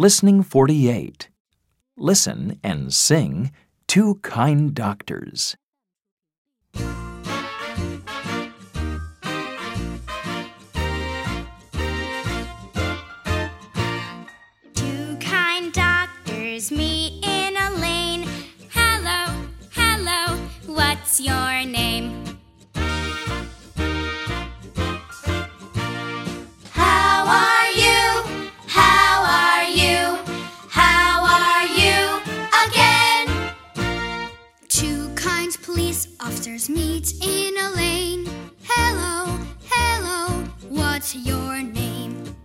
[0.00, 1.28] Listening 48.
[1.98, 3.52] Listen and sing
[3.86, 5.58] Two Kind Doctors.
[14.72, 18.26] Two kind doctors meet in a lane.
[18.70, 19.34] Hello,
[19.72, 21.79] hello, what's your name?
[36.60, 38.26] Officers meet in a lane.
[38.64, 39.38] Hello,
[39.70, 42.36] hello, what's your name?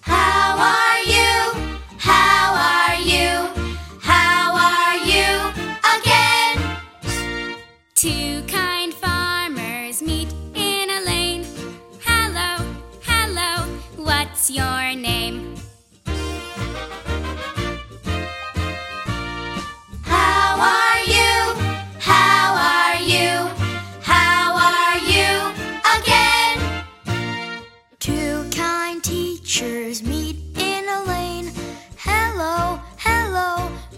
[0.00, 1.74] How are you?
[1.98, 3.48] How are you?
[4.00, 5.52] How are you
[5.96, 6.56] again?
[7.94, 11.44] Two kind farmers meet in a lane.
[12.04, 12.64] Hello,
[13.02, 13.64] hello,
[13.96, 15.19] what's your name?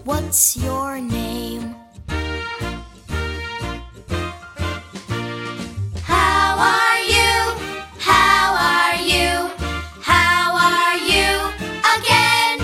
[0.05, 1.75] What's your name?
[6.03, 7.55] How are you?
[7.99, 9.49] How are you?
[10.01, 11.31] How are you
[11.95, 12.59] again?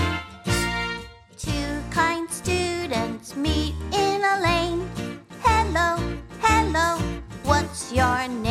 [1.38, 4.86] Two kind students meet in a lane.
[5.40, 5.96] Hello,
[6.42, 6.98] hello,
[7.44, 8.49] what's your name?